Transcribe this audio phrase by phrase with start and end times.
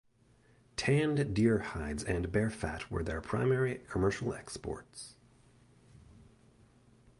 [0.77, 5.13] Tanned deer hides and bear fat were their primary commercial exports.